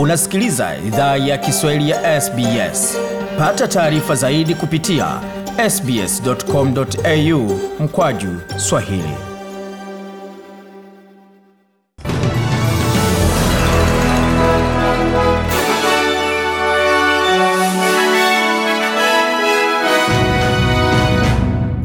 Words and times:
Unasikiliza 0.00 0.76
idhaa 0.86 1.16
ya 1.16 1.38
Kiswahili 1.38 1.90
ya 1.90 2.20
SBS. 2.20 2.96
Pata 3.38 3.68
taarifa 3.68 4.14
zaidi 4.14 4.54
kupitia 4.54 5.20
sbs.com.au 5.70 7.60
mkwaju 7.80 8.40
swahili. 8.56 9.14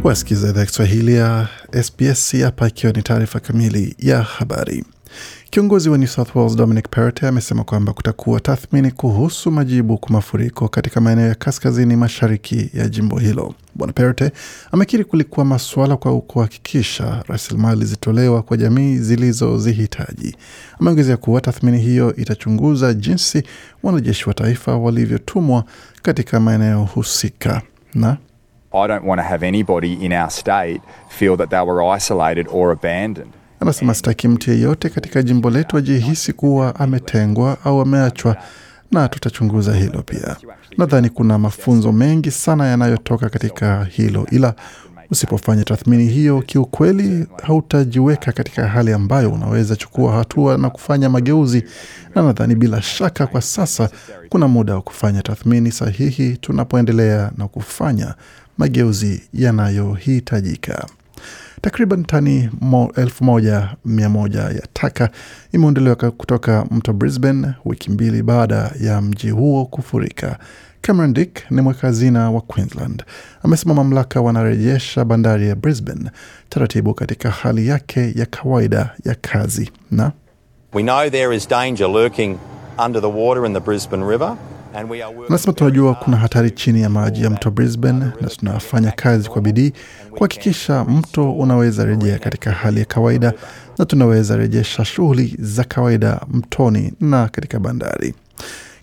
Wasikiza 0.04 0.50
idhaa 0.50 0.60
ya 0.60 0.66
Kiswahili 0.66 1.16
ya 1.16 1.48
SBS 1.84 2.36
hapa, 2.44 2.68
ikiwa 2.68 2.94
ni 2.94 3.02
taarifa 3.02 3.40
kamili 3.40 3.96
ya 4.00 4.22
habari. 4.22 4.86
Kiongozi 5.50 5.90
wa 5.90 5.98
New 5.98 6.08
South 6.08 6.36
Wales 6.36 6.56
Dominic 6.56 6.90
Perrottet 6.90 7.24
amesema 7.24 7.64
kwamba 7.64 7.94
kutakuwa 7.94 8.40
tathmini 8.40 8.92
kuhusu 8.92 9.52
majibu 9.52 9.98
kwa 9.98 10.12
mafuriko 10.12 10.68
katika 10.68 11.02
maeneo 11.02 11.28
ya 11.28 11.36
kaskazini 11.36 11.96
mashariki 11.96 12.70
ya 12.74 12.88
jimbo 12.90 13.20
hilo. 13.20 13.54
Bwana 13.76 13.94
Perrottet 13.94 14.34
amekiri 14.72 15.04
kulikuwa 15.04 15.46
masuala 15.46 15.98
kwa 15.98 16.22
kuhakikisha 16.22 17.24
rasilimali 17.28 17.86
zitolewa 17.86 18.42
kwa 18.44 18.58
jamii 18.58 18.98
zilizozihitaji. 18.98 20.36
Ameongezea 20.80 21.18
kuwa 21.18 21.42
tathmini 21.42 21.78
hiyo 21.78 22.16
itachunguza 22.16 22.94
jinsi 22.94 23.44
wanajeshi 23.84 24.28
wa 24.30 24.34
taifa 24.34 24.78
walivyotumwa 24.78 25.64
katika 26.02 26.40
maeneo 26.40 26.84
husika 26.84 27.62
na 27.94 28.18
I 28.74 28.88
don't 28.88 29.06
want 29.06 29.22
to 29.22 29.28
have 29.28 29.48
anybody 29.48 29.94
in 29.94 30.14
our 30.14 30.30
state 30.30 30.82
feel 31.10 31.38
that 31.38 31.50
they 31.50 31.60
were 31.60 31.98
isolated 31.98 32.48
or 32.52 32.72
abandoned. 32.72 33.32
Anasema 33.60 33.94
sitaki 33.94 34.28
mtu 34.28 34.52
yeyote 34.52 34.90
katika 34.90 35.24
jimbo 35.24 35.50
letu 35.50 35.78
ajihisi 35.78 36.34
kuwa 36.34 36.76
ametengwa 36.80 37.58
au 37.64 37.82
ameachwa, 37.82 38.38
na 38.92 39.08
tutachunguza 39.08 39.74
hilo 39.76 40.02
pia. 40.02 40.36
Nadhani 40.78 41.10
kuna 41.10 41.38
mafunzo 41.38 41.92
mengi 41.92 42.32
sana 42.32 42.68
yanayotoka 42.68 43.30
katika 43.30 43.84
hilo, 43.84 44.28
ila 44.32 44.54
usipofanya 45.12 45.64
tathmini 45.64 46.08
hiyo, 46.08 46.42
kiukweli 46.42 47.28
hautajiweka 47.44 48.32
katika 48.32 48.68
hali 48.68 48.94
ambayo 48.94 49.32
unaweza 49.32 49.76
chukua 49.76 50.14
hatua 50.14 50.58
na 50.58 50.70
kufanya 50.70 51.10
mageuzi. 51.10 51.64
Na 52.16 52.24
nadhani 52.24 52.56
bila 52.56 52.82
shaka, 52.82 53.28
kwa 53.28 53.42
sasa 53.42 53.90
kuna 54.30 54.48
muda 54.48 54.76
wa 54.76 54.82
kufanya 54.82 55.22
tathmini 55.22 55.72
sahihi 55.72 56.38
tunapoendelea 56.38 57.32
na 57.38 57.48
kufanya 57.48 58.16
mageuzi 58.58 59.24
yanayohitajika. 59.34 60.86
Takriban 61.66 62.04
tani 62.06 62.50
mo, 62.62 62.92
elfu 62.96 63.24
moja 63.24 63.70
mia 63.86 64.10
moja 64.10 64.40
ya 64.42 64.68
taka 64.74 65.10
imeondolewa 65.52 65.96
kutoka 65.96 66.66
mto 66.72 66.94
Brisbane 66.94 67.48
wiki 67.66 67.92
mbili 67.92 68.24
baada 68.24 68.72
ya 68.82 69.02
mji 69.02 69.30
huo 69.30 69.66
kufurika. 69.66 70.40
Cameron 70.82 71.14
Dick 71.14 71.52
ni 71.52 71.62
mweka 71.62 71.88
hazina 71.88 72.32
wa 72.32 72.42
Queensland 72.42 73.04
amesema 73.44 73.74
mamlaka 73.74 74.22
wanarejesha 74.22 75.06
bandari 75.06 75.48
ya 75.50 75.56
Brisbane 75.56 76.12
taratibu 76.50 76.94
katika 76.94 77.30
hali 77.32 77.68
yake 77.68 78.14
ya 78.16 78.26
kawaida 78.26 78.94
ya 79.06 79.16
kazi 79.22 79.72
na 79.92 80.12
We 80.74 80.84
know 80.84 81.10
there 81.10 81.36
is 81.36 81.50
danger 81.50 81.88
lurking 81.88 82.38
under 82.86 83.02
the 83.02 83.08
water 83.12 83.46
in 83.46 83.54
the 83.54 83.60
Brisbane 83.60 84.06
River. 84.10 84.38
Anasema 85.30 85.54
tunajua 85.54 85.96
kuna 85.96 86.18
hatari 86.18 86.52
chini 86.52 86.82
ya 86.82 86.90
maji 86.90 87.24
ya 87.24 87.30
mto 87.30 87.52
Brisbane 87.52 88.06
na 88.22 88.28
tunafanya 88.30 88.92
kazi 88.92 89.30
kwa 89.30 89.42
bidii 89.42 89.74
kuhakikisha 90.12 90.84
mto 90.86 91.32
unaweza 91.34 91.86
rejea 91.86 92.20
katika 92.20 92.52
hali 92.52 92.80
ya 92.80 92.86
kawaida 92.86 93.34
na 93.78 93.86
tunaweza 93.86 94.38
rejesha 94.38 94.86
shughuli 94.86 95.36
za 95.40 95.64
kawaida 95.64 96.22
mtoni 96.34 96.94
na 97.02 97.28
katika 97.28 97.60
bandari. 97.60 98.14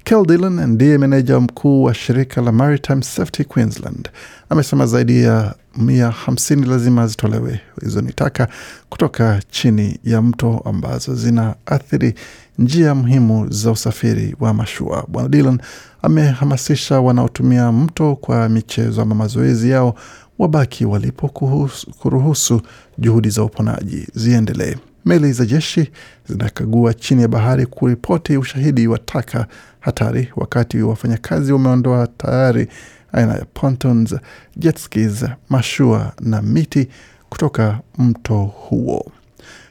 Kel 0.04 0.26
Dillon 0.26 0.66
ndiye 0.66 0.98
meneja 0.98 1.40
mkuu 1.40 1.82
wa 1.82 1.94
shirika 1.94 2.40
la 2.40 2.52
Maritime 2.52 3.02
Safety 3.02 3.44
Queensland 3.44 4.08
amesema 4.50 4.86
zaidi 4.86 5.22
ya 5.22 5.54
mia 5.76 6.10
hamsini 6.10 6.66
lazima 6.66 7.06
zitolewe. 7.06 7.60
Hizo 7.82 8.00
ni 8.00 8.12
taka 8.12 8.48
kutoka 8.90 9.40
chini 9.50 9.98
ya 10.04 10.22
mto 10.22 10.62
ambazo 10.64 11.14
zinaathiri 11.14 12.14
njia 12.58 12.94
muhimu 12.94 13.50
za 13.50 13.70
usafiri 13.70 14.36
wa 14.40 14.54
mashua. 14.54 15.04
Bwana 15.08 15.28
Dillon 15.28 15.58
amehamasisha 16.02 17.00
wanaotumia 17.00 17.72
mto 17.72 18.16
kwa 18.16 18.48
michezo 18.48 19.02
ama 19.02 19.14
mazoezi 19.14 19.70
yao 19.70 19.94
wabaki 20.38 20.84
walipo 20.84 21.28
kuhusu, 21.28 21.90
kuruhusu 21.90 22.60
juhudi 22.98 23.30
za 23.30 23.44
uponaji 23.44 24.06
ziendelee. 24.14 24.76
Meli 25.04 25.32
za 25.32 25.46
jeshi 25.46 25.90
zinakagua 26.28 26.94
chini 26.94 27.22
ya 27.22 27.28
bahari 27.28 27.66
kuripoti 27.66 28.36
ushahidi 28.36 28.86
wa 28.86 28.98
taka 28.98 29.46
hatari, 29.80 30.32
wakati 30.36 30.82
wafanyakazi 30.82 31.52
wameondoa 31.52 32.06
tayari 32.06 32.68
aina 33.12 33.32
ya 33.34 33.44
pontons, 33.54 34.14
jet 34.56 34.78
skis, 34.78 35.24
mashua 35.48 36.12
na 36.20 36.42
miti 36.42 36.88
kutoka 37.30 37.78
mto 37.98 38.36
huo. 38.42 39.12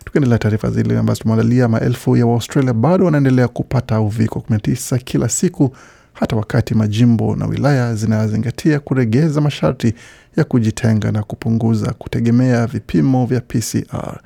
Tukiendelea 0.05 0.37
taarifa 0.37 0.71
zile 0.71 0.97
ambazo 0.97 1.21
tumeandalia, 1.21 1.67
maelfu 1.67 2.17
ya 2.17 2.25
Waustralia 2.25 2.73
bado 2.73 3.05
wanaendelea 3.05 3.47
kupata 3.47 3.99
uviko 4.01 4.43
19 4.49 4.97
kila 4.97 5.29
siku, 5.29 5.75
hata 6.21 6.35
wakati 6.35 6.75
majimbo 6.75 7.35
na 7.35 7.45
wilaya 7.45 7.95
zinazingatia 7.95 8.79
kuregeza 8.79 9.41
masharti 9.41 9.93
ya 10.37 10.43
kujitenga 10.43 11.11
na 11.11 11.23
kupunguza 11.23 11.93
kutegemea 11.93 12.67
vipimo 12.67 13.25
vya 13.25 13.41
PCR. 13.41 14.19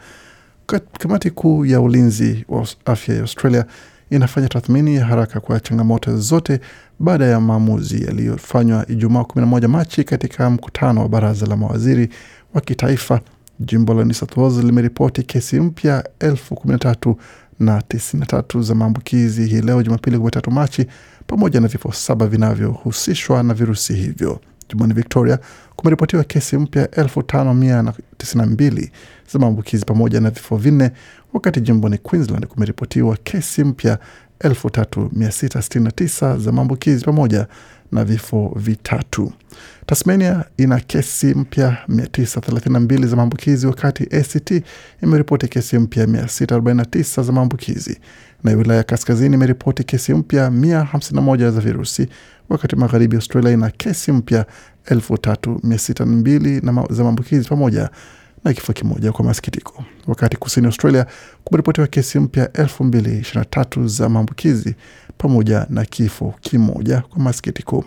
Kamati 1.00 1.30
kuu 1.32 1.66
ya 1.66 1.82
ulinzi 1.82 2.46
wa 2.50 2.68
afya 2.86 3.16
ya 3.16 3.22
Australia 3.22 3.66
inafanya 4.10 4.48
tathmini 4.48 4.96
ya 4.96 5.06
haraka 5.06 5.40
kwa 5.40 5.60
changamoto 5.60 6.18
zote 6.18 6.60
baada 7.00 7.26
ya 7.26 7.40
maamuzi 7.40 8.06
yaliyofanywa 8.06 8.86
Ijumaa 8.90 9.22
11 9.22 9.68
Machi 9.68 10.04
katika 10.04 10.50
mkutano 10.50 11.02
wa 11.02 11.10
baraza 11.10 11.46
la 11.46 11.58
mawaziri 11.58 12.10
wa 12.54 12.62
kitaifa. 12.62 13.22
Jimbo 13.60 13.94
la 13.94 14.04
New 14.04 14.14
South 14.14 14.38
Wales 14.38 14.64
limeripoti 14.64 15.24
kesi 15.24 15.60
mpya 15.60 16.04
elfu 16.20 16.56
kumi 16.56 16.72
na 16.74 16.78
tatu 16.80 17.18
na 17.60 17.82
tisini 17.82 18.20
na 18.20 18.26
tatu 18.26 18.62
za 18.62 18.76
maambukizi 18.76 19.46
hii 19.48 19.62
leo 19.62 19.84
Jumapili 19.84 20.18
13 20.18 20.52
Machi, 20.52 20.86
pamoja 21.28 21.60
na 21.62 21.68
vifo 21.68 21.92
saba 21.92 22.28
vinavyohusishwa 22.28 23.44
na 23.44 23.54
virusi 23.54 23.94
hivyo. 23.94 24.40
Jimboni 24.70 24.94
Victoria 24.94 25.40
kumeripotiwa 25.76 26.24
kesi 26.24 26.58
mpya 26.58 26.92
elfu 26.92 27.24
tano 27.24 27.54
mia 27.54 27.82
na 27.84 27.94
tisini 28.18 28.42
na 28.42 28.48
mbili 28.52 28.92
za 29.34 29.40
maambukizi 29.40 29.86
pamoja 29.86 30.22
na 30.22 30.30
vifo 30.30 30.58
vinne, 30.58 30.92
wakati 31.34 31.62
jimboni 31.62 31.98
Queensland 31.98 32.46
kumeripotiwa 32.48 33.18
kesi 33.24 33.64
mpya 33.64 34.00
elfu 34.40 34.70
tatu 34.70 35.10
mia 35.14 35.32
sita 35.32 35.62
sitini 35.62 35.86
na 35.86 35.92
tisa 35.92 36.38
za 36.38 36.52
maambukizi 36.52 37.06
pamoja 37.06 37.48
na 37.92 38.04
vifo 38.06 38.54
vitatu. 38.56 39.34
Tasmania 39.86 40.44
ina 40.58 40.80
kesi 40.80 41.28
mpya 41.34 41.78
932 41.90 43.08
za 43.08 43.16
maambukizi 43.16 43.68
wakati 43.68 44.04
ACT 44.18 44.64
imeripoti 45.04 45.48
kesi 45.48 45.80
mpya 45.80 46.06
649 46.06 47.24
za 47.24 47.32
maambukizi 47.32 48.00
na 48.44 48.52
wilaya 48.52 48.78
ya 48.78 48.84
kaskazini 48.84 49.36
imeripoti 49.36 49.84
kesi 49.84 50.14
mpya 50.14 50.50
151 50.50 51.52
za 51.52 51.62
virusi, 51.62 52.08
wakati 52.50 52.76
magharibi 52.76 53.16
Australia 53.16 53.52
ina 53.52 53.70
kesi 53.70 54.12
mpya 54.12 54.46
3602 54.92 56.94
za 56.94 57.04
maambukizi 57.04 57.48
pamoja 57.50 57.90
na 58.44 58.54
kifo 58.54 58.74
kimoja 58.74 59.12
kwa 59.12 59.26
masikitiko, 59.26 59.84
wakati 60.08 60.38
kusini 60.38 60.66
Australia 60.66 61.06
kumeripotiwa 61.44 61.88
kesi 61.88 62.20
mpya 62.20 62.46
2023 62.46 63.88
za 63.88 64.10
maambukizi 64.10 64.76
pamoja 65.18 65.66
na 65.70 65.86
kifo 65.86 66.34
kimoja 66.42 67.02
kwa 67.02 67.20
masikitiko. 67.20 67.86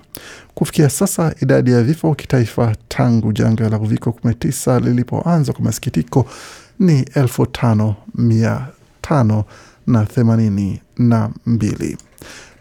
Kufikia 0.55 0.91
sasa 0.91 1.35
idadi 1.43 1.71
ya 1.73 1.83
vifo 1.83 2.15
kitaifa 2.15 2.77
tangu 2.89 3.33
janga 3.33 3.69
la 3.69 3.79
uviko 3.79 4.11
19 4.25 4.81
lilipoanza 4.85 5.53
kwa 5.53 5.65
masikitiko 5.65 6.27
ni 6.79 7.01
elfu 7.15 7.47
tano 7.47 7.97
mia 8.15 8.67
tano 9.01 9.45
na 9.87 10.05
themanini 10.07 10.81
na 10.99 11.31
mbili. 11.47 11.97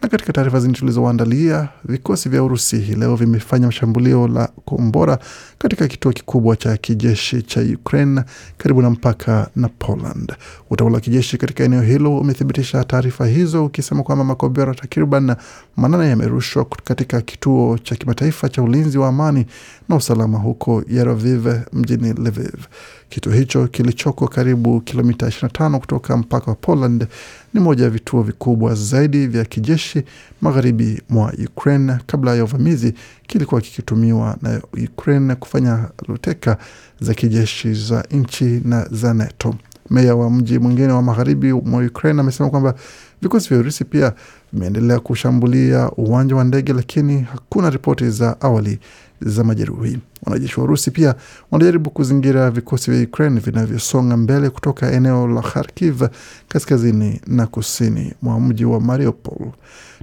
Na 0.07 0.11
katika 0.11 0.33
taarifa 0.33 0.59
zingine 0.59 0.79
tulizoandalia, 0.79 1.69
vikosi 1.85 2.29
vya 2.29 2.43
Urusi 2.43 2.77
hii 2.79 2.95
leo 2.95 3.15
vimefanya 3.15 3.71
shambulio 3.71 4.27
la 4.27 4.49
kombora 4.65 5.19
katika 5.57 5.87
kituo 5.87 6.11
kikubwa 6.11 6.55
cha 6.55 6.77
kijeshi 6.77 7.41
cha 7.41 7.61
Ukraine 7.61 8.23
karibu 8.57 8.81
na 8.81 8.89
mpaka 8.89 9.49
na 9.55 9.69
Poland. 9.69 10.33
Utawala 10.69 10.95
wa 10.95 11.01
kijeshi 11.01 11.37
katika 11.37 11.63
eneo 11.63 11.81
hilo 11.81 12.17
umethibitisha 12.17 12.83
taarifa 12.83 13.27
hizo 13.27 13.65
ukisema 13.65 14.03
kwamba 14.03 14.23
makombora 14.25 14.75
takriban 14.75 15.35
manane 15.77 16.09
yamerushwa 16.09 16.65
katika 16.65 17.21
kituo 17.21 17.77
cha 17.77 17.95
kimataifa 17.95 18.49
cha 18.49 18.61
ulinzi 18.61 18.97
wa 18.97 19.07
amani 19.07 19.45
na 19.89 19.95
usalama 19.95 20.37
huko 20.37 20.83
Yaroviv 20.89 21.47
mjini 21.73 22.13
Lviv. 22.13 22.65
Kituo 23.09 23.33
hicho 23.33 23.67
kilichoko 23.67 24.27
karibu 24.27 24.81
kilomita 24.81 25.27
25 25.27 25.79
kutoka 25.79 26.17
mpaka 26.17 26.51
wa 26.51 26.55
Poland 26.55 27.07
ni 27.53 27.59
moja 27.59 27.83
ya 27.83 27.89
vituo 27.89 28.21
vikubwa 28.23 28.75
zaidi 28.75 29.27
vya 29.27 29.45
kijeshi 29.45 29.96
magharibi 30.41 31.01
mwa 31.09 31.33
Ukraine. 31.47 31.97
Kabla 32.07 32.35
ya 32.35 32.43
uvamizi, 32.43 32.93
kilikuwa 33.27 33.61
kikitumiwa 33.61 34.37
na 34.41 34.61
Ukraine 34.91 35.35
kufanya 35.35 35.89
luteka 36.07 36.57
za 37.01 37.13
kijeshi 37.13 37.73
za 37.73 38.05
nchi 38.11 38.61
na 38.65 38.87
za 38.91 39.13
NATO. 39.13 39.55
Meya 39.89 40.15
wa 40.15 40.29
mji 40.29 40.59
mwingine 40.59 40.87
wa 40.93 41.01
magharibi 41.01 41.53
mwa 41.53 41.83
Ukraine 41.85 42.19
amesema 42.21 42.49
kwamba 42.49 42.75
vikosi 43.21 43.49
vya 43.49 43.57
Urusi 43.59 43.85
pia 43.85 44.13
vimeendelea 44.53 44.99
kushambulia 44.99 45.91
uwanja 45.91 46.35
wa 46.35 46.43
ndege, 46.43 46.73
lakini 46.73 47.21
hakuna 47.21 47.69
ripoti 47.69 48.09
za 48.09 48.41
awali 48.41 48.79
za 49.21 49.43
majeruhi. 49.43 49.97
Wanajeshi 50.25 50.59
wa 50.59 50.63
Urusi 50.63 50.91
pia 50.91 51.15
wanajaribu 51.51 51.89
kuzingira 51.89 52.51
vikosi 52.51 52.91
vya 52.91 53.03
Ukraine 53.03 53.39
vinavyosonga 53.39 54.17
mbele 54.17 54.49
kutoka 54.49 54.91
eneo 54.91 55.27
la 55.27 55.41
Kharkiv 55.41 56.03
kaskazini 56.47 57.21
na 57.27 57.47
kusini 57.47 58.13
mwa 58.21 58.39
mji 58.39 58.65
wa 58.65 58.79
Mariupol. 58.81 59.47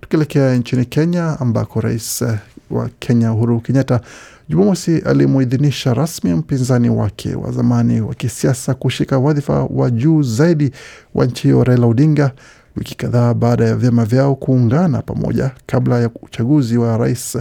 Tukielekea 0.00 0.54
nchini 0.56 0.84
Kenya 0.84 1.40
ambako 1.40 1.80
rais 1.80 2.24
wa 2.70 2.88
Kenya 2.98 3.32
Uhuru 3.32 3.60
Kenyatta 3.60 4.00
Jumamosi 4.48 4.98
alimuidhinisha 4.98 5.94
rasmi 5.94 6.34
mpinzani 6.34 6.90
wake 6.90 7.34
wa 7.34 7.52
zamani 7.52 8.00
wa 8.00 8.14
kisiasa 8.14 8.74
kushika 8.74 9.18
wadhifa 9.18 9.64
wa 9.64 9.90
juu 9.90 10.22
zaidi 10.22 10.70
wa 11.14 11.26
nchi 11.26 11.42
hiyo 11.42 11.64
Raila 11.64 11.86
Odinga, 11.86 12.32
wiki 12.76 12.94
kadhaa 12.96 13.34
baada 13.34 13.64
ya 13.64 13.76
vyama 13.76 14.04
vyao 14.04 14.34
kuungana 14.34 15.02
pamoja 15.02 15.50
kabla 15.66 16.00
ya 16.00 16.10
uchaguzi 16.22 16.78
wa 16.78 16.96
rais 16.96 17.38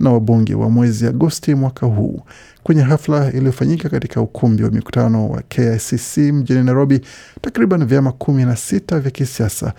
na 0.00 0.10
wabunge 0.12 0.54
wa 0.54 0.70
mwezi 0.70 1.06
Agosti 1.06 1.54
mwaka 1.54 1.86
huu. 1.86 2.20
Kwenye 2.62 2.82
hafla 2.82 3.32
iliyofanyika 3.32 3.88
katika 3.88 4.20
ukumbi 4.20 4.62
wa 4.64 4.70
mikutano 4.70 5.28
wa 5.28 5.42
KICC 5.42 6.16
mjini 6.18 6.62
Nairobi, 6.64 7.00
takriban 7.40 7.86
vyama 7.86 8.12
kumi 8.12 8.44
na 8.44 8.56
sita 8.56 9.00
vya 9.00 9.10
kisiasa 9.10 9.72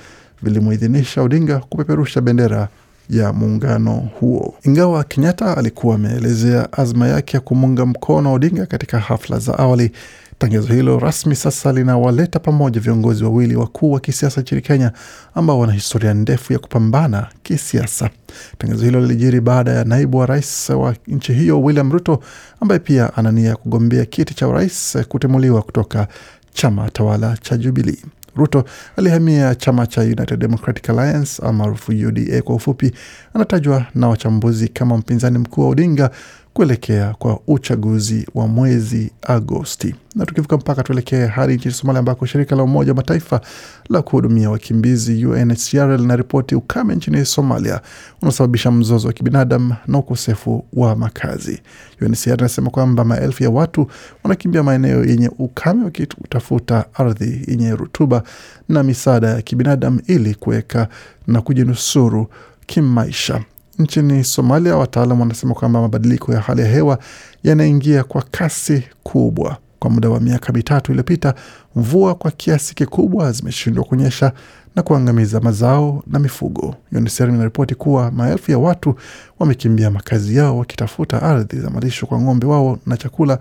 vilimuidhinisha 0.43 1.21
Odinga 1.21 1.59
kupeperusha 1.59 2.21
bendera 2.21 2.67
ya 3.09 3.33
muungano 3.33 4.09
huo. 4.19 4.55
Ingawa 4.63 5.03
Kenyatta 5.03 5.57
alikuwa 5.57 5.95
ameelezea 5.95 6.73
azma 6.73 7.07
yake 7.07 7.37
ya 7.37 7.41
kumunga 7.41 7.85
mkono 7.85 8.33
Odinga 8.33 8.65
katika 8.65 8.99
hafla 8.99 9.39
za 9.39 9.59
awali, 9.59 9.91
tangazo 10.39 10.73
hilo 10.73 10.99
rasmi 10.99 11.35
sasa 11.35 11.71
linawaleta 11.73 12.39
pamoja 12.39 12.79
viongozi 12.81 13.23
wawili 13.23 13.55
wakuu 13.55 13.91
wa 13.91 13.99
kisiasa 13.99 14.41
nchini 14.41 14.61
Kenya 14.61 14.91
ambao 15.35 15.59
wana 15.59 15.73
historia 15.73 16.13
ndefu 16.13 16.53
ya 16.53 16.59
kupambana 16.59 17.27
kisiasa. 17.43 18.09
Tangazo 18.57 18.85
hilo 18.85 18.99
lilijiri 19.01 19.41
baada 19.41 19.71
ya 19.71 19.83
naibu 19.83 20.17
wa 20.17 20.25
rais 20.25 20.69
wa 20.69 20.95
nchi 21.07 21.33
hiyo 21.33 21.61
William 21.63 21.91
Ruto, 21.91 22.19
ambaye 22.61 22.79
pia 22.79 23.15
ana 23.17 23.31
nia 23.31 23.49
ya 23.49 23.55
kugombea 23.55 24.05
kiti 24.05 24.33
cha 24.33 24.47
urais, 24.47 24.97
kutimuliwa 25.09 25.61
kutoka 25.61 26.07
chama 26.53 26.89
tawala 26.89 27.37
cha 27.41 27.57
Jubilee. 27.57 27.97
Ruto 28.35 28.63
alihamia 28.95 29.55
chama 29.55 29.87
cha 29.87 30.01
United 30.01 30.39
Democratic 30.39 30.89
Alliance 30.89 31.51
maarufu 31.51 31.91
UDA 31.91 32.41
kwa 32.41 32.55
ufupi. 32.55 32.91
Anatajwa 33.33 33.85
na 33.95 34.07
wachambuzi 34.07 34.67
kama 34.67 34.97
mpinzani 34.97 35.37
mkuu 35.37 35.61
wa 35.61 35.67
Odinga 35.67 36.09
kuelekea 36.55 37.13
kwa 37.19 37.39
uchaguzi 37.47 38.27
wa 38.35 38.47
mwezi 38.47 39.11
Agosti. 39.21 39.95
Na 40.15 40.25
tukivuka 40.25 40.57
mpaka 40.57 40.83
tuelekee 40.83 41.25
hadi 41.25 41.53
nchini 41.55 41.73
Somalia 41.73 41.99
ambako 41.99 42.25
shirika 42.25 42.55
la 42.55 42.63
Umoja 42.63 42.91
wa 42.91 42.95
Mataifa 42.95 43.41
la 43.89 44.01
kuhudumia 44.01 44.49
wakimbizi 44.49 45.25
UNHCR 45.25 45.97
linaripoti 45.99 46.55
ukame 46.55 46.95
nchini 46.95 47.25
Somalia 47.25 47.81
unaosababisha 48.21 48.71
mzozo 48.71 49.07
wa 49.07 49.13
kibinadamu 49.13 49.75
na 49.87 49.97
ukosefu 49.97 50.65
wa 50.73 50.95
makazi. 50.95 51.61
UNHCR 52.01 52.37
inasema 52.39 52.69
kwamba 52.69 53.03
maelfu 53.05 53.43
ya 53.43 53.49
watu 53.49 53.87
wanakimbia 54.23 54.63
maeneo 54.63 55.05
yenye 55.05 55.31
ukame 55.39 55.83
wakitafuta 55.83 56.85
ardhi 56.93 57.41
yenye 57.47 57.75
rutuba 57.75 58.23
na 58.69 58.83
misaada 58.83 59.27
ya 59.27 59.41
kibinadamu 59.41 60.01
ili 60.07 60.35
kuweka 60.35 60.87
na 61.27 61.41
kujinusuru 61.41 62.27
kimaisha. 62.65 63.41
Nchini 63.79 64.23
Somalia, 64.23 64.75
wataalam 64.77 65.19
wanasema 65.19 65.53
kwamba 65.53 65.81
mabadiliko 65.81 66.33
ya 66.33 66.39
hali 66.41 66.61
ya 66.61 66.67
hewa 66.67 66.99
yanaingia 67.43 68.03
kwa 68.03 68.21
kasi 68.31 68.83
kubwa. 69.03 69.57
Kwa 69.79 69.89
muda 69.89 70.09
wa 70.09 70.19
miaka 70.19 70.53
mitatu 70.53 70.91
iliyopita, 70.91 71.33
mvua 71.75 72.15
kwa 72.15 72.31
kiasi 72.31 72.75
kikubwa 72.75 73.31
zimeshindwa 73.31 73.83
kunyesha 73.83 74.31
na 74.75 74.83
kuangamiza 74.83 75.39
mazao 75.39 76.03
na 76.07 76.19
mifugo. 76.19 76.75
UNICEF 76.91 77.29
inaripoti 77.29 77.75
kuwa 77.75 78.11
maelfu 78.11 78.51
ya 78.51 78.57
watu 78.57 78.95
wamekimbia 79.39 79.91
makazi 79.91 80.35
yao 80.35 80.57
wakitafuta 80.57 81.21
ardhi 81.21 81.59
za 81.59 81.69
malisho 81.69 82.05
kwa 82.05 82.21
ng'ombe 82.21 82.47
wao 82.47 82.79
na 82.85 82.97
chakula, 82.97 83.39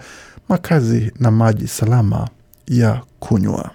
makazi 0.48 1.12
na 1.20 1.30
maji 1.30 1.69
salama 1.69 2.28
ya 2.69 3.00
kunywa. 3.20 3.70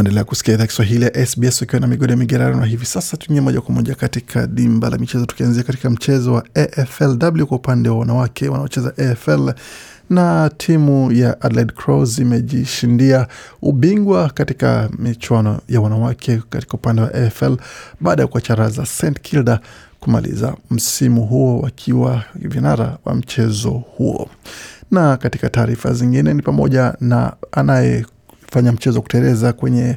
Waendelea 0.00 0.24
kusikia 0.24 0.54
idhaa 0.54 0.66
Kiswahili 0.66 1.04
ya 1.04 1.26
SBS 1.26 1.62
ukiwa 1.62 1.80
na 1.80 1.86
migodi 1.86 2.12
ya 2.12 2.16
migerano, 2.16 2.60
na 2.60 2.66
hivi 2.66 2.86
sasa 2.86 3.16
tuingie 3.16 3.40
moja 3.40 3.60
kwa 3.60 3.74
moja 3.74 3.94
katika 3.94 4.46
dimba 4.46 4.90
la 4.90 4.98
michezo, 4.98 5.26
tukianzia 5.26 5.62
katika 5.62 5.90
mchezo 5.90 6.32
wa 6.32 6.44
AFLW 6.54 7.46
kwa 7.46 7.56
upande 7.56 7.88
wa 7.88 7.98
wanawake 7.98 8.48
wanaocheza 8.48 8.92
AFL 8.98 9.52
na 10.10 10.50
timu 10.56 11.12
ya 11.12 11.40
Adelaide 11.40 11.72
Crows 11.72 12.18
imejishindia 12.18 13.26
ubingwa 13.62 14.28
katika 14.28 14.90
michuano 14.98 15.60
ya 15.68 15.80
wanawake 15.80 16.42
katika 16.50 16.74
upande 16.74 17.02
wa 17.02 17.14
AFL 17.14 17.56
baada 18.00 18.22
ya 18.22 18.28
kuwacharaza 18.28 18.86
St 18.86 19.20
Kilda 19.22 19.60
kumaliza 20.00 20.56
msimu 20.70 21.26
huo 21.26 21.58
wakiwa 21.60 22.24
vinara 22.34 22.98
wa 23.04 23.14
mchezo 23.14 23.70
huo. 23.70 24.28
Na 24.90 25.16
katika 25.16 25.48
taarifa 25.48 25.92
zingine 25.92 26.34
ni 26.34 26.42
pamoja 26.42 26.94
na 27.00 27.32
anaye 27.52 28.06
fanya 28.50 28.72
mchezo 28.72 28.96
wa 28.98 29.02
kuteleza 29.02 29.52
kwenye 29.52 29.96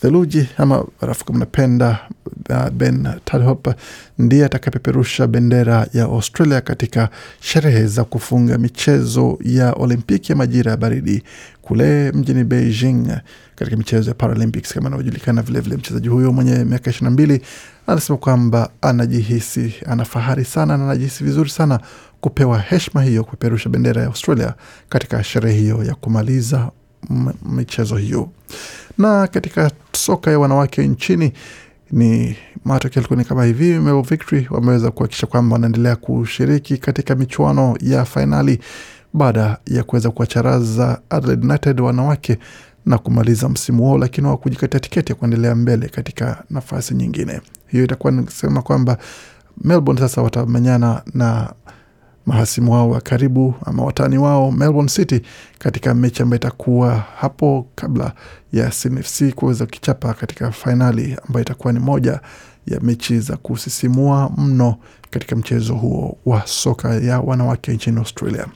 theluji 0.00 0.48
ama 0.58 0.84
barafu 1.00 1.24
kama 1.24 1.38
napenda. 1.38 1.98
Ben 2.72 3.08
Tadhop 3.24 3.68
ndiye 4.18 4.44
atakapeperusha 4.44 5.26
bendera 5.26 5.86
ya 5.92 6.04
Australia 6.04 6.60
katika 6.60 7.08
sherehe 7.40 7.86
za 7.86 8.04
kufunga 8.04 8.58
michezo 8.58 9.38
ya 9.44 9.72
Olimpiki 9.72 10.32
ya 10.32 10.36
majira 10.36 10.70
ya 10.70 10.76
baridi 10.76 11.22
kule 11.62 12.12
mjini 12.12 12.44
Beijing 12.44 13.06
katika 13.54 13.76
michezo 13.76 14.10
ya 14.10 14.14
Paralympics 14.14 14.72
kama 14.74 14.88
inavyojulikana. 14.88 15.42
Vilevile 15.42 15.76
mchezaji 15.76 16.08
huyo 16.08 16.32
mwenye 16.32 16.64
miaka 16.64 16.90
ishirini 16.90 17.04
na 17.04 17.10
mbili 17.10 17.42
anasema 17.86 18.16
kwamba 18.18 18.70
anajihisi 18.82 19.74
ana 19.86 20.04
fahari 20.04 20.44
sana 20.44 20.76
na 20.76 20.84
anajihisi 20.84 21.24
vizuri 21.24 21.50
sana 21.50 21.80
kupewa 22.20 22.58
heshima 22.58 23.02
hiyo 23.02 23.24
kupeperusha 23.24 23.68
bendera 23.68 24.02
ya 24.02 24.08
Australia 24.08 24.54
katika 24.88 25.24
sherehe 25.24 25.58
hiyo 25.60 25.84
ya 25.84 25.94
kumaliza 25.94 26.70
michezo 27.44 27.96
hiyo. 27.96 28.28
Na 28.98 29.26
katika 29.26 29.70
soka 29.92 30.30
ya 30.30 30.38
wanawake 30.38 30.86
nchini 30.88 31.32
ni 31.92 32.36
matokeo 32.64 33.00
yalikuwa 33.00 33.18
ni 33.18 33.24
kama 33.24 33.44
hivi. 33.44 33.64
Melbourne 33.64 34.02
Victory 34.08 34.48
wameweza 34.50 34.90
kuhakikisha 34.90 35.26
kwamba 35.26 35.52
wanaendelea 35.54 35.96
kushiriki 35.96 36.78
katika 36.78 37.14
michuano 37.14 37.76
ya 37.80 38.04
fainali 38.04 38.60
baada 39.12 39.58
ya 39.66 39.82
kuweza 39.84 40.10
kuwacharaza 40.10 41.00
Adelaide 41.10 41.46
United 41.46 41.80
wanawake 41.80 42.38
na 42.86 42.98
kumaliza 42.98 43.48
msimu 43.48 43.84
wao, 43.86 43.98
lakini 43.98 44.24
hawakujikatia 44.26 44.80
tiketi 44.80 45.12
ya 45.12 45.16
kuendelea 45.16 45.54
mbele 45.54 45.88
katika 45.88 46.44
nafasi 46.50 46.94
nyingine. 46.94 47.40
Hiyo 47.66 47.84
itakuwa 47.84 48.12
nisema 48.12 48.62
kwamba 48.62 48.98
Melbourne 49.64 50.00
sasa 50.00 50.22
watamenyana 50.22 51.02
na 51.14 51.52
mahasimu 52.26 52.72
wao 52.72 52.90
wa 52.90 53.00
karibu 53.00 53.54
ama 53.64 53.84
watani 53.84 54.18
wao 54.18 54.52
Melbourne 54.52 54.88
City 54.90 55.20
katika 55.58 55.94
mechi 55.94 56.22
ambayo 56.22 56.36
itakuwa 56.36 57.04
hapo 57.18 57.66
kabla 57.74 58.12
ya 58.52 58.70
CNFC 58.70 59.34
kuweza 59.34 59.64
kukichapa 59.64 60.14
katika 60.14 60.52
fainali 60.52 61.16
ambayo 61.26 61.42
itakuwa 61.44 61.72
ni 61.72 61.78
moja 61.78 62.20
ya 62.66 62.80
mechi 62.80 63.20
za 63.20 63.36
kusisimua 63.36 64.30
mno 64.36 64.76
katika 65.10 65.36
mchezo 65.36 65.74
huo 65.74 66.18
wa 66.26 66.42
soka 66.46 66.94
ya 66.94 67.20
wanawake 67.20 67.72
nchini 67.72 67.98
Australia. 67.98 68.46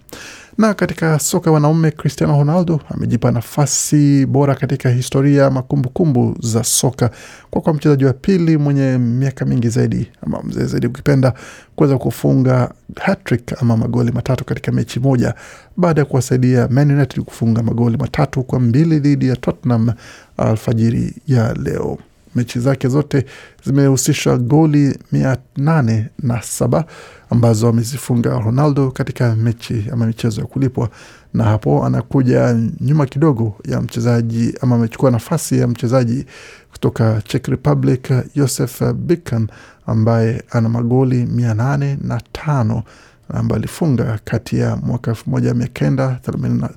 Na 0.59 0.75
katika 0.75 1.19
soka 1.19 1.51
ya 1.51 1.55
wanaume, 1.55 1.91
Cristiano 1.91 2.39
Ronaldo 2.39 2.81
amejipa 2.89 3.31
nafasi 3.31 4.27
bora 4.27 4.55
katika 4.55 4.91
historia 4.91 5.51
makumbukumbu 5.51 6.37
za 6.43 6.65
soka 6.65 7.11
kwa 7.51 7.61
kuwa 7.63 7.75
mchezaji 7.75 8.05
wa 8.05 8.13
pili 8.13 8.57
mwenye 8.57 8.99
miaka 8.99 9.45
mingi 9.45 9.69
zaidi 9.69 10.11
ama 10.27 10.43
mzee 10.43 10.65
zaidi 10.65 10.87
ukipenda 10.87 11.33
kuweza 11.77 11.99
kufunga 11.99 12.73
hattrick 13.01 13.63
ama 13.63 13.77
magoli 13.77 14.13
matatu 14.13 14.45
katika 14.45 14.73
mechi 14.73 15.01
moja 15.01 15.35
baada 15.77 16.01
ya 16.01 16.05
kuwasaidia 16.05 16.69
Man 16.69 16.91
United 16.91 17.25
kufunga 17.25 17.63
magoli 17.63 17.97
matatu 17.97 18.43
kwa 18.43 18.61
mbili 18.61 18.99
dhidi 18.99 19.29
ya 19.29 19.37
Tottenham 19.37 19.93
alfajiri 20.37 21.15
ya 21.27 21.55
leo. 21.55 21.99
Mechi 22.35 22.61
zake 22.61 22.89
zote 22.89 23.27
zimehusisha 23.65 24.37
goli 24.37 24.99
mia 25.13 25.37
nane 25.57 26.09
na 26.23 26.43
saba 26.43 26.85
ambazo 27.31 27.69
amezifunga 27.69 28.39
Ronaldo 28.39 28.91
katika 28.91 29.37
mechi 29.37 29.87
ama 29.93 30.07
michezo 30.07 30.41
ya 30.41 30.47
kulipwa, 30.47 30.91
na 31.35 31.45
hapo 31.45 31.85
anakuja 31.87 32.57
nyuma 32.81 33.07
kidogo 33.07 33.55
ya 33.69 33.81
mchezaji 33.81 34.55
ama 34.61 34.77
amechukua 34.77 35.11
nafasi 35.11 35.59
ya 35.59 35.69
mchezaji 35.69 36.27
kutoka 36.73 37.23
Czech 37.23 37.47
Republic 37.49 38.13
Josef 38.35 38.83
Bican 38.93 39.49
ambaye 39.87 40.43
ana 40.51 40.69
magoli 40.69 41.27
mia 41.27 41.55
nane 41.55 41.99
na 42.03 42.21
tano 42.33 42.83
ambayo 43.29 43.59
alifunga 43.59 44.19
kati 44.25 44.59
ya 44.59 44.77
mwaka 44.77 45.11
elfu 45.11 45.31
moja 45.31 45.55
mia 45.55 45.67
kenda 45.67 46.21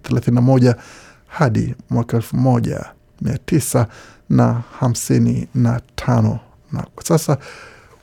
thelathini 0.03 0.36
na 0.36 0.41
moja 0.41 0.75
hadi 1.27 1.75
mwaka 1.89 2.17
elfu 2.17 2.38
moja 2.38 2.86
mia 3.23 3.37
tisa 3.45 3.87
na 4.29 4.61
hamsini 4.79 5.47
na 5.55 5.81
tano 5.95 6.39
na 6.71 6.85
kwa 6.95 7.03
sasa 7.03 7.37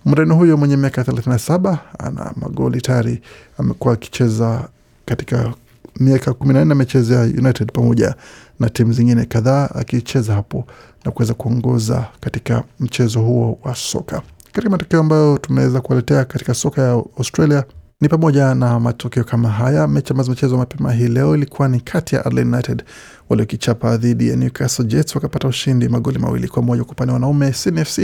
mreno 0.06 0.34
huyo 0.34 0.56
mwenye 0.56 0.76
miaka 0.76 1.04
thelathini 1.04 1.32
na 1.32 1.38
saba 1.38 1.78
ana 1.98 2.32
magoli 2.36 2.80
tayari 2.80 3.22
amekuwa 3.58 3.94
akicheza 3.94 4.68
katika 5.06 5.54
miaka 6.00 6.32
kumi 6.34 6.54
na 6.54 6.64
nne 6.64 6.72
amechezea 6.72 7.20
United 7.22 7.72
pamoja 7.72 8.14
na 8.60 8.70
timu 8.70 8.92
zingine 8.92 9.24
kadhaa 9.24 9.68
akicheza 9.74 10.34
hapo 10.34 10.66
na 11.04 11.10
kuweza 11.10 11.34
kuongoza 11.34 12.06
katika 12.20 12.64
mchezo 12.80 13.20
huo 13.20 13.58
wa 13.64 13.74
soka. 13.74 14.22
Katika 14.52 14.70
matokeo 14.70 15.00
ambayo 15.00 15.38
tumeweza 15.38 15.80
kuwaletea 15.80 16.24
katika 16.24 16.54
soka 16.54 16.82
ya 16.82 16.90
Australia 16.92 17.64
ni 18.00 18.09
pamoja 18.09 18.54
na 18.54 18.80
matokeo 18.80 19.25
kama 19.25 19.49
haya. 19.50 19.88
Mechi 19.88 20.11
ambazo 20.12 20.26
zimechezwa 20.26 20.59
mapema 20.59 20.92
hii 20.92 21.09
leo 21.09 21.35
ilikuwa 21.37 21.69
ni 21.69 21.80
kati 21.80 22.14
ya 22.14 22.26
Adelaide 22.26 22.50
United 22.57 22.83
waliokichapa 23.28 23.97
dhidi 23.97 24.28
ya 24.28 24.37
Newcastle 24.37 24.85
Jets 24.85 25.14
wakapata 25.14 25.49
ushindi 25.49 25.88
magoli 25.88 26.19
mawili 26.19 26.49
kwa 26.49 26.62
moja 26.62 26.85
kwa 26.85 26.92
upande 26.92 27.11
wa 27.11 27.14
wanaume. 27.14 27.52
Sydney 27.52 27.85
FC 27.85 27.99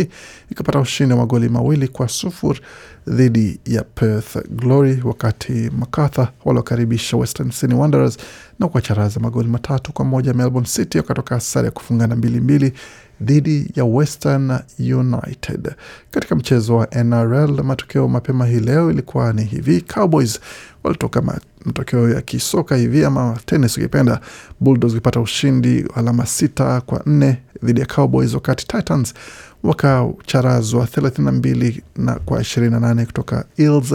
ikapata 0.50 0.78
ushindi 0.80 1.14
wa 1.14 1.20
magoli 1.20 1.48
mawili 1.48 1.88
kwa 1.88 2.08
sufuri 2.08 2.60
dhidi 3.08 3.60
ya 3.64 3.84
Perth 3.84 4.36
Glory, 4.50 5.00
wakati 5.04 5.52
Macarthur 5.78 6.28
waliokaribisha 6.44 7.16
Western 7.16 7.50
Sydney 7.50 7.78
Wanderers 7.78 8.16
na 8.58 8.68
kuwacharaza 8.68 9.20
magoli 9.20 9.48
matatu 9.48 9.92
kwa 9.92 10.04
moja. 10.04 10.34
Melbourne 10.34 10.68
City 10.68 10.98
wakatoka 10.98 11.40
sare 11.40 11.64
ya 11.66 11.70
kufungana 11.70 12.16
mbili 12.16 12.40
mbili 12.40 12.72
dhidi 13.20 13.70
ya 13.74 13.84
Western 13.84 14.58
United. 14.78 15.74
Katika 16.10 16.34
mchezo 16.36 16.76
wa 16.76 16.86
NRL 17.04 17.62
matokeo 17.64 18.08
mapema 18.08 18.46
hii 18.46 18.60
leo 18.60 18.90
ilikuwa 18.90 19.32
ni 19.32 19.44
hivi: 19.44 19.80
Cowboys 19.80 20.40
walitoka 20.84 21.22
matokeo 21.64 22.08
ya 22.10 22.20
kisoka 22.22 22.76
hivi 22.76 23.04
ama 23.04 23.38
tenis 23.46 23.76
ukipenda, 23.78 24.20
Bulldogs 24.60 24.92
ikipata 24.92 25.20
ushindi 25.20 25.84
alama 25.94 26.26
sita 26.26 26.80
kwa 26.80 27.02
nne 27.06 27.42
dhidi 27.62 27.80
ya 27.80 27.86
Cowboys, 27.86 28.34
wakati 28.34 28.66
Titans 28.66 29.14
wakacharazwa 29.62 30.86
thelathini 30.86 31.30
na 31.30 31.72
na 31.96 32.14
kwa 32.14 32.40
ishirini 32.40 32.72
na 32.72 32.80
nane 32.80 33.06
kutoka 33.06 33.44
Eels. 33.58 33.94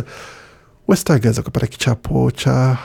West 0.88 1.08
Tigers 1.08 1.38
wakapata 1.38 1.68
kichapo 1.68 2.32
cha 2.32 2.78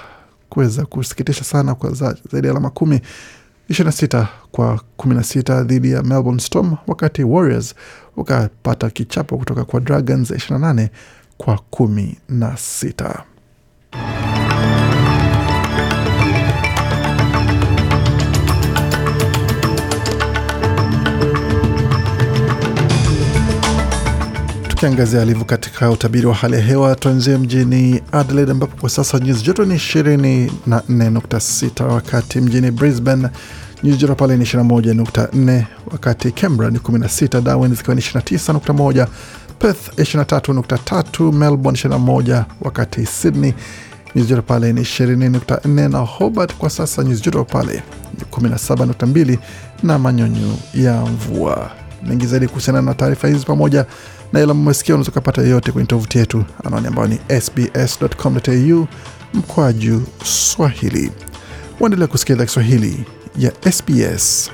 kuweza 0.49 0.87
kusikitisha 0.87 1.45
sana 1.45 1.75
kwa 1.75 1.93
zaidi 1.93 2.47
ya 2.47 2.51
alama 2.51 2.71
kumi 2.71 3.01
26 3.71 4.27
kwa 4.53 4.81
16 4.99 5.65
dhidi 5.65 5.93
ya 5.93 6.03
Melbourne 6.03 6.41
Storm, 6.41 6.77
wakati 6.87 7.25
Warriors 7.25 7.75
wakapata 8.17 8.91
kichapo 8.91 9.39
kutoka 9.39 9.65
kwa 9.65 9.81
Dragons 9.81 10.31
28 10.31 10.89
kwa 11.37 11.55
16. 11.73 13.23
Tukiangazia 24.81 25.23
alivyo 25.23 25.45
katika 25.45 25.91
utabiri 25.91 26.27
wa 26.27 26.35
hali 26.35 26.55
ya 26.55 26.61
hewa, 26.61 26.95
tuanzie 26.95 27.37
mjini 27.37 28.03
Adelaide 28.13 28.53
ambapo 28.53 28.77
kwa 28.81 28.91
sasa 28.91 29.19
nyuzi 29.19 29.43
joto 29.45 29.65
ni 29.65 29.75
24.6, 29.75 31.85
wakati 31.93 32.41
mjini 32.41 32.71
Brisbane 32.71 33.29
nyuzi 33.83 33.99
joto 33.99 34.15
pale 34.15 34.37
ni 34.37 34.45
21.4, 34.45 35.63
wakati 35.93 36.31
Canberra 36.33 36.71
ni 36.71 36.79
16, 36.79 37.41
Darwin 37.41 37.75
zikiwa 37.75 37.95
ni 37.97 38.01
29.1, 38.03 39.07
Perth 39.59 39.89
23.3, 39.99 41.33
Melbourne 41.33 41.79
21, 41.81 42.45
wakati 42.61 43.07
Sydney 43.07 43.55
nyuzi 44.15 44.29
joto 44.29 44.43
pale 44.43 44.73
ni 44.73 44.81
20.4 44.81 45.89
na 45.91 45.99
Hobart 45.99 46.55
kwa 46.55 46.71
sasa 46.71 47.05
nyuzi 47.05 47.23
joto 47.23 47.45
pale 47.45 47.83
ni 48.19 48.25
17.2 48.31 49.39
na 49.83 49.99
manyunyu 49.99 50.57
ya 50.75 51.01
mvua. 51.01 51.71
Mengi 52.07 52.27
zaidi 52.27 52.49
kuhusiana 52.49 52.83
na 52.83 52.95
taarifa 52.95 53.29
hizi 53.29 53.45
pamoja 53.47 53.87
na 54.37 54.43
ila 54.43 54.55
mmesikia, 54.55 54.95
unaweza 54.95 55.11
ukapata 55.11 55.43
yoyote 55.43 55.73
kwenye 55.73 55.87
tovuti 55.87 56.19
yetu, 56.19 56.45
anaoni 56.65 56.87
ambayo 56.87 57.09
ni 57.09 57.41
sbs.com.au 57.41 58.87
mkwaju 59.35 60.03
Swahili. 60.25 61.13
Waendelea 61.81 62.07
kusikia 62.07 62.35
idhaa 62.35 62.45
Kiswahili 62.47 63.05
ya 63.39 63.53
SBS. 63.73 64.51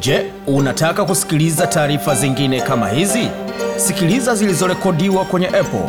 Je, 0.00 0.32
unataka 0.46 1.04
kusikiliza 1.04 1.66
taarifa 1.66 2.14
zingine 2.14 2.60
kama 2.60 2.88
hizi? 2.88 3.28
Sikiliza 3.76 4.34
zilizorekodiwa 4.34 5.24
kwenye 5.24 5.46
Apple, 5.46 5.88